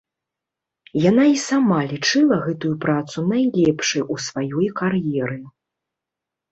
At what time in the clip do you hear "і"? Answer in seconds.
1.31-1.35